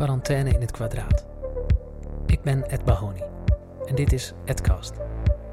[0.00, 1.26] Quarantaine in het kwadraat.
[2.26, 3.22] Ik ben Ed Bahoni
[3.86, 4.92] en dit is Edcast,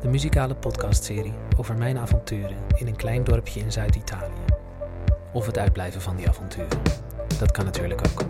[0.01, 4.46] de muzikale podcastserie over mijn avonturen in een klein dorpje in Zuid-Italië.
[5.33, 6.82] Of het uitblijven van die avonturen.
[7.40, 8.25] Dat kan natuurlijk ook.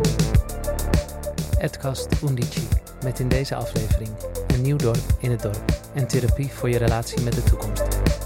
[1.58, 2.68] Edcast Undici,
[3.04, 4.10] met in deze aflevering
[4.48, 5.64] een nieuw dorp in het dorp
[5.94, 8.17] en therapie voor je relatie met de toekomst.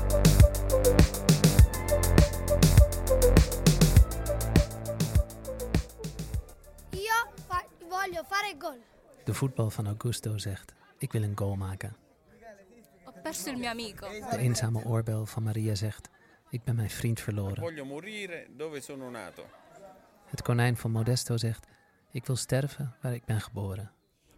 [9.24, 11.96] De voetbal van Augusto zegt: Ik wil een goal maken.
[13.04, 14.08] Ho perso il mio amico.
[14.10, 16.10] De eenzame oorbel van Maria zegt:
[16.50, 17.64] Ik ben mijn vriend verloren.
[17.64, 19.46] Voglio morire dove sono nato.
[20.26, 21.68] Het konijn van Modesto zegt:
[22.12, 23.92] Ik wil sterven waar ik ben geboren.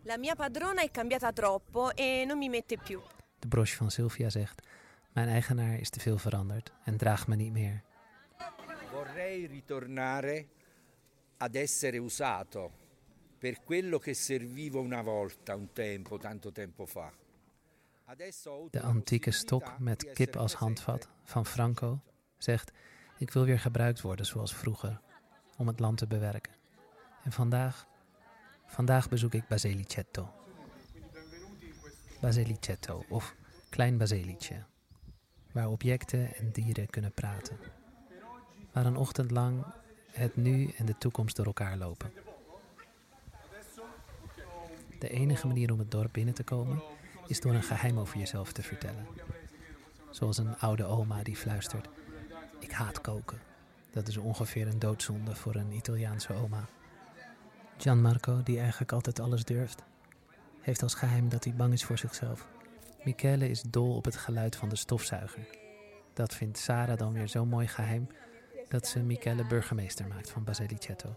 [0.04, 3.02] La mia padrona è cambiata troppo e non mi mette più.
[3.40, 4.68] De broche van Sylvia zegt:
[5.14, 7.84] Mijn eigenaar is te veel veranderd en draagt me niet meer.
[8.92, 10.48] Vorrei ritornare
[11.38, 12.72] ad essere usato
[13.44, 17.12] per quello che servivo una volta, un tempo, tanto tempo fa.
[18.70, 22.02] De antieke stok met kip als handvat van Franco
[22.38, 22.72] zegt:
[23.18, 25.02] Ik wil weer gebruikt worden zoals vroeger,
[25.58, 26.54] om het land te bewerken.
[27.24, 27.88] En vandaag,
[28.66, 30.34] vandaag bezoek ik Basilicetto.
[32.22, 33.36] Basilicetto, of
[33.70, 34.64] Klein Basilice,
[35.52, 37.58] waar objecten en dieren kunnen praten.
[38.72, 39.66] Waar een ochtend lang
[40.12, 42.33] het nu en de toekomst door elkaar lopen.
[45.04, 46.82] De enige manier om het dorp binnen te komen
[47.28, 49.08] is door een geheim over jezelf te vertellen.
[50.10, 51.90] Zoals een oude oma die fluistert:
[52.60, 53.40] Ik haat koken.
[53.92, 56.66] Dat is ongeveer een doodzonde voor een Italiaanse oma.
[57.78, 59.84] Gianmarco, die eigenlijk altijd alles durft,
[60.62, 62.48] heeft als geheim dat hij bang is voor zichzelf.
[63.04, 65.48] Michele is dol op het geluid van de stofzuiger.
[66.14, 68.08] Dat vindt Sarah dan weer zo'n mooi geheim
[68.68, 71.16] dat ze Michele burgemeester maakt van Basilicetto.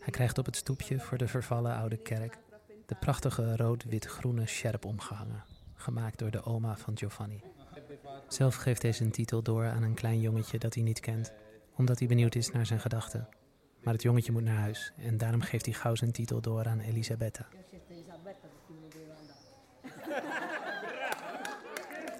[0.00, 2.38] Hij krijgt op het stoepje voor de vervallen oude kerk
[2.86, 7.42] de prachtige rood-wit-groene sjerp omgehangen, gemaakt door de oma van Giovanni.
[8.28, 11.32] Zelf geeft hij zijn titel door aan een klein jongetje dat hij niet kent,
[11.76, 13.28] omdat hij benieuwd is naar zijn gedachten.
[13.82, 16.80] Maar het jongetje moet naar huis en daarom geeft hij gauw zijn titel door aan
[16.80, 17.48] Elisabetta.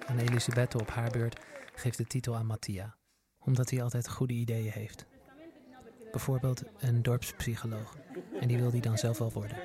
[0.07, 1.39] En Elisabetta op haar beurt
[1.75, 2.95] geeft de titel aan Mattia,
[3.39, 5.05] omdat hij altijd goede ideeën heeft.
[6.13, 7.97] Bijvoorbeeld een dorpspsycholoog,
[8.39, 9.57] en die wil hij dan zelf wel worden.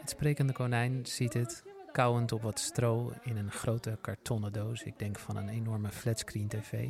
[0.00, 4.98] Het sprekende konijn ziet het, kauwend op wat stro in een grote kartonnen doos, ik
[4.98, 6.88] denk van een enorme flatscreen tv,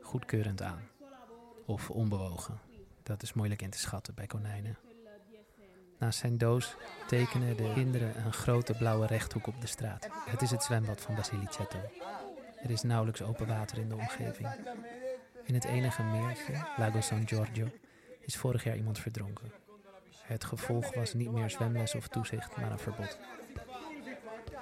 [0.00, 0.88] goedkeurend aan.
[1.64, 2.58] Of onbewogen.
[3.02, 4.78] Dat is moeilijk in te schatten bij konijnen.
[5.98, 10.08] Naast zijn doos tekenen de kinderen een grote blauwe rechthoek op de straat.
[10.28, 11.78] Het is het zwembad van Basilicetto.
[12.62, 14.48] Er is nauwelijks open water in de omgeving.
[15.44, 17.68] In het enige meertje, Lago San Giorgio,
[18.26, 19.52] is vorig jaar iemand verdronken.
[20.22, 23.18] Het gevolg was niet meer zwemles of toezicht, maar een verbod.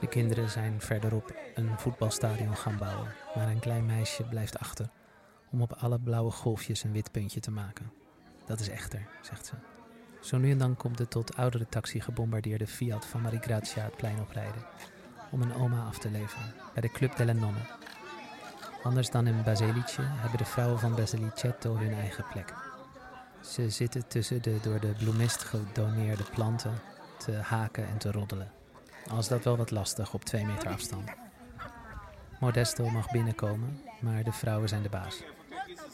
[0.01, 4.91] De kinderen zijn verderop een voetbalstadion gaan bouwen, maar een klein meisje blijft achter
[5.51, 7.93] om op alle blauwe golfjes een wit puntje te maken.
[8.47, 9.55] Dat is echter, zegt ze.
[10.21, 13.97] Zo nu en dan komt de tot oudere taxi gebombardeerde Fiat van Marie Grazia het
[13.97, 14.65] plein oprijden
[15.31, 17.61] om een oma af te leveren bij de Club delle Nonne.
[18.83, 22.74] Anders dan in Basilice hebben de vrouwen van Basilicetto hun eigen plek.
[23.45, 26.75] Ze zitten tussen de door de bloemist gedoneerde planten
[27.19, 28.53] te haken en te roddelen.
[29.11, 31.11] Al is dat wel wat lastig op twee meter afstand.
[32.41, 35.23] Modesto mag binnenkomen, maar de vrouwen zijn de baas.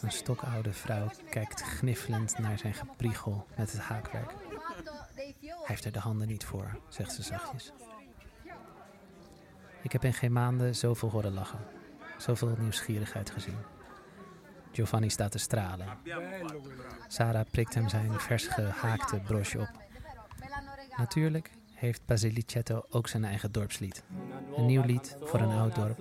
[0.02, 4.32] Een stokoude vrouw kijkt gniffelend naar zijn gepriegel met het haakwerk.
[5.14, 7.72] Hij heeft er de handen niet voor, zegt ze zachtjes.
[9.82, 11.60] Ik heb in geen maanden zoveel horen lachen,
[12.18, 13.58] zoveel nieuwsgierigheid gezien.
[14.72, 15.86] Giovanni staat te stralen.
[17.08, 19.70] Sarah prikt hem zijn vers gehaakte broche op.
[20.96, 24.02] Natuurlijk heeft Basilicetto ook zijn eigen dorpslied.
[24.56, 25.98] Een nieuw lied voor een oud dorp.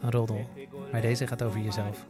[0.00, 0.48] Een roddel,
[0.92, 2.06] maar deze gaat over jezelf.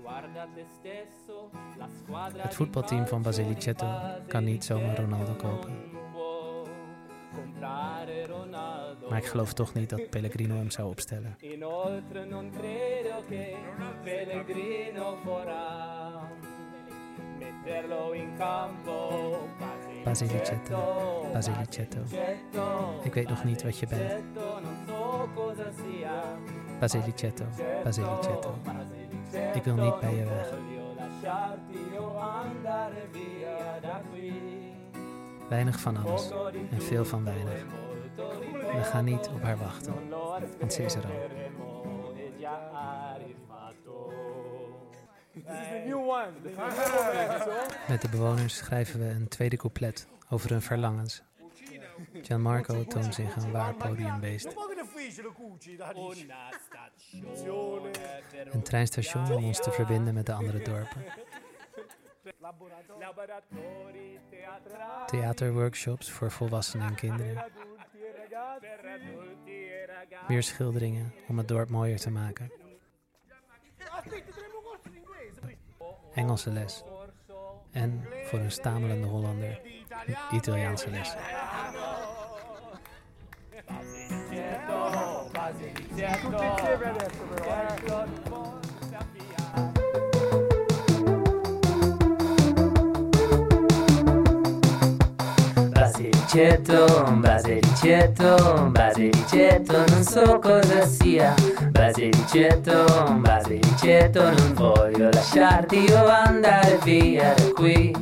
[2.36, 5.92] Het voetbalteam van Basilicetto kan niet zomaar Ronaldo kopen.
[9.14, 11.36] Maar ik geloof toch niet dat Pellegrino hem zou opstellen.
[20.04, 20.76] Basilicetto,
[21.32, 22.00] Basilicetto.
[23.02, 24.24] Ik weet nog niet wat je bent.
[26.80, 27.44] Basilicetto.
[27.84, 28.54] Basilicetto.
[29.54, 30.54] Ik wil niet bij je weg.
[35.48, 36.30] Weinig van alles
[36.70, 37.83] en veel van weinig.
[38.76, 40.08] We gaan niet op haar wachten,
[40.58, 41.12] want ze is er al.
[47.88, 51.22] Met de bewoners schrijven we een tweede couplet over hun verlangens.
[52.22, 54.54] Gianmarco toont zich een waar podiumbeest.
[58.50, 61.04] Een treinstation om ons te verbinden met de andere dorpen.
[65.06, 67.44] Theaterworkshops voor volwassenen en kinderen.
[70.28, 72.52] Meer schilderingen om het dorp mooier te maken.
[76.14, 76.82] Engelse les.
[77.70, 79.60] En voor een stamelende Hollander,
[80.30, 81.14] Italiaanse les.
[96.34, 101.32] Basiliceto, basiliceto, basiliceto, non so cosa sia.
[101.70, 102.84] Basiliceto,
[103.20, 107.94] basiliceto, non voglio lasciarti io andare via da qui.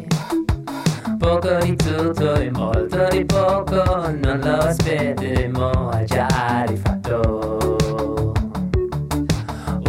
[1.18, 3.82] Poco di tutto e molto di poco,
[4.22, 7.61] non lo aspetteremo, ha già rifatto.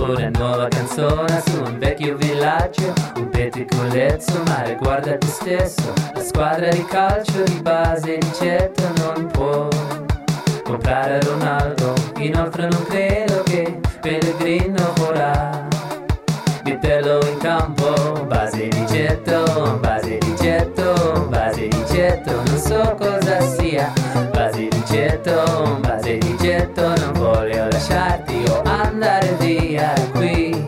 [0.05, 5.93] Una nuova canzone su un vecchio villaggio, un petticolezzo, ma riguarda te stesso.
[6.13, 9.69] La squadra di calcio di base di certo non può
[10.65, 11.93] comprare Ronaldo.
[12.17, 15.67] Inoltre non credo che Pellegrino vorrà
[16.65, 18.25] metterlo in campo.
[18.27, 23.91] Base di certo, base di certo, base di certo, non so cosa sia.
[24.31, 27.13] Base di certo, base di certo, non
[28.43, 30.67] voglio andare via qui.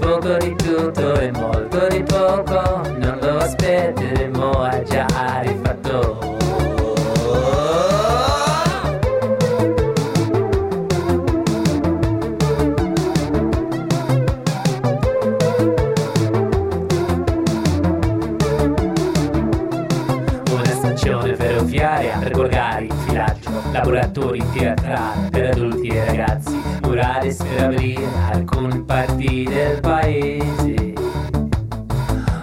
[0.00, 5.06] Poco di tutto e molto di poco, non lo aspetteremo, ha già
[5.42, 6.31] rifatto.
[22.62, 30.92] Borgari, filaggio, laboratori teatrali per adulti e ragazzi, murales per aprire alcuni parti del paese.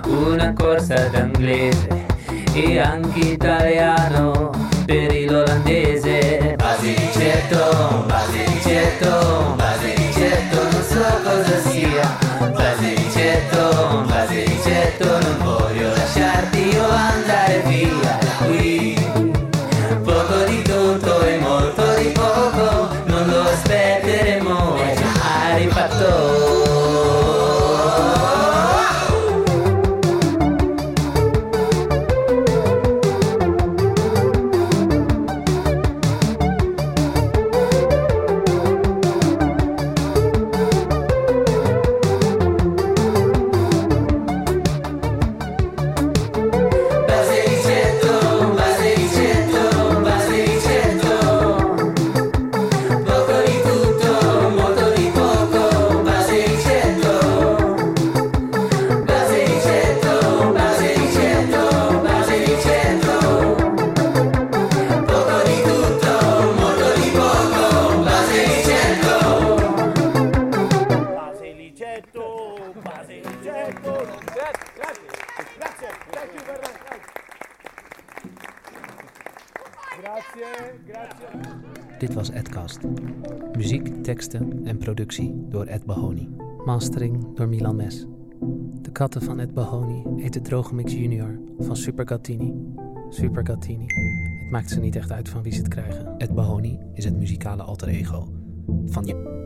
[0.07, 2.06] Una corsa d'inglese
[2.54, 4.51] e anche italiano
[4.86, 6.56] per l'olandese.
[6.57, 9.38] Basiliceto, basiliceto, basiliceto,
[80.29, 81.98] Grazie.
[81.98, 82.79] Dit was Edcast.
[83.55, 86.29] Muziek, teksten en productie door Ed Bahoni.
[86.65, 88.05] Mastering door Milan Mes.
[88.81, 92.53] De katten van Ed Bahoni eten Droge Mix Junior van Super Gattini.
[93.09, 93.86] Super Gattini.
[93.86, 96.17] Het maakt ze niet echt uit van wie ze het krijgen.
[96.17, 98.27] Ed Bahoni is het muzikale alter ego
[98.86, 99.38] van je.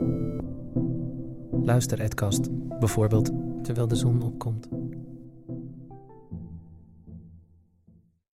[1.52, 2.50] Luister Edcast,
[2.80, 4.68] bijvoorbeeld terwijl de zon opkomt.